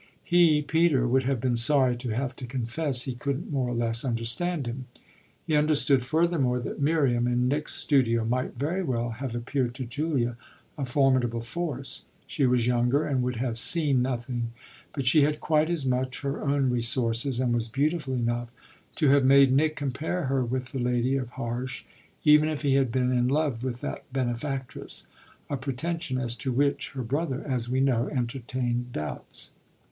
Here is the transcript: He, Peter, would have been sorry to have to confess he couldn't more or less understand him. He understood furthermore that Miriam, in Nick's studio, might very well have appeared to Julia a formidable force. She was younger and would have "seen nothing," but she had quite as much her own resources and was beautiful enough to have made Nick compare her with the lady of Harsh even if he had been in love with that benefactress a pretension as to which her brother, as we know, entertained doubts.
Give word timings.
He, 0.23 0.63
Peter, 0.63 1.07
would 1.07 1.25
have 1.25 1.39
been 1.39 1.55
sorry 1.55 1.95
to 1.97 2.09
have 2.09 2.35
to 2.37 2.47
confess 2.47 3.03
he 3.03 3.13
couldn't 3.13 3.51
more 3.51 3.69
or 3.69 3.75
less 3.75 4.03
understand 4.03 4.65
him. 4.65 4.85
He 5.45 5.55
understood 5.55 6.01
furthermore 6.01 6.59
that 6.59 6.81
Miriam, 6.81 7.27
in 7.27 7.47
Nick's 7.47 7.75
studio, 7.75 8.25
might 8.25 8.55
very 8.57 8.81
well 8.81 9.11
have 9.11 9.35
appeared 9.35 9.75
to 9.75 9.85
Julia 9.85 10.37
a 10.75 10.85
formidable 10.85 11.41
force. 11.41 12.05
She 12.25 12.47
was 12.47 12.65
younger 12.65 13.05
and 13.05 13.21
would 13.21 13.35
have 13.35 13.59
"seen 13.59 14.01
nothing," 14.01 14.53
but 14.91 15.05
she 15.05 15.21
had 15.21 15.39
quite 15.39 15.69
as 15.69 15.85
much 15.85 16.21
her 16.21 16.41
own 16.41 16.71
resources 16.71 17.39
and 17.39 17.53
was 17.53 17.67
beautiful 17.69 18.15
enough 18.15 18.51
to 18.95 19.09
have 19.11 19.23
made 19.23 19.53
Nick 19.53 19.75
compare 19.75 20.23
her 20.25 20.43
with 20.43 20.71
the 20.71 20.79
lady 20.79 21.15
of 21.15 21.29
Harsh 21.29 21.83
even 22.23 22.49
if 22.49 22.63
he 22.63 22.73
had 22.73 22.91
been 22.91 23.11
in 23.11 23.27
love 23.27 23.63
with 23.63 23.81
that 23.81 24.11
benefactress 24.11 25.05
a 25.47 25.57
pretension 25.57 26.17
as 26.17 26.35
to 26.37 26.51
which 26.51 26.93
her 26.93 27.03
brother, 27.03 27.43
as 27.47 27.69
we 27.69 27.79
know, 27.79 28.09
entertained 28.09 28.91
doubts. 28.91 29.51